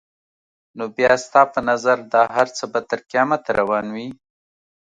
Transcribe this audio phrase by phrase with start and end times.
[0.77, 4.07] نو بیا ستا په نظر دا هر څه به تر قیامته روان وي؟